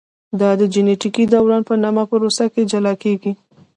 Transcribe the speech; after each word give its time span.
دا 0.39 0.49
د 0.59 0.61
جینټیکي 0.73 1.23
دوران 1.33 1.61
په 1.69 1.73
نامه 1.83 2.03
پروسه 2.11 2.45
کې 2.53 2.61
جلا 2.71 2.93
کېږي. 3.03 3.31